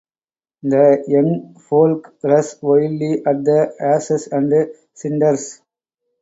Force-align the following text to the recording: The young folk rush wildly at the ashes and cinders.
The 0.63 1.03
young 1.07 1.59
folk 1.59 2.15
rush 2.23 2.59
wildly 2.63 3.19
at 3.23 3.43
the 3.43 3.75
ashes 3.79 4.27
and 4.31 4.51
cinders. 4.95 5.61